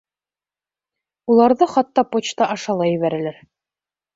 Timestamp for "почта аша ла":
2.15-2.89